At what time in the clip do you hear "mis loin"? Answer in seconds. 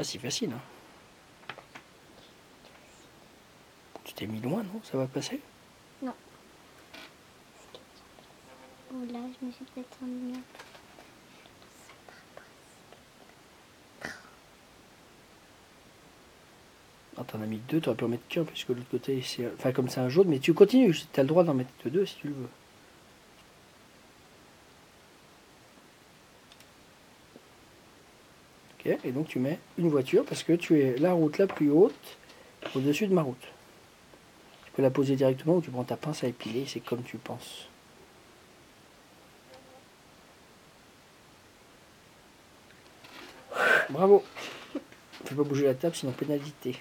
4.26-4.62